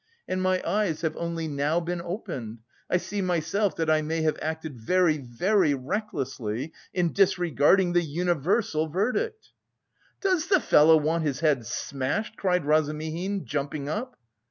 [0.27, 2.61] And my eyes have only now been opened!
[2.89, 8.87] I see myself that I may have acted very, very recklessly in disregarding the universal
[8.87, 9.49] verdict...."
[10.19, 14.17] "Does the fellow want his head smashed?" cried Razumihin, jumping up.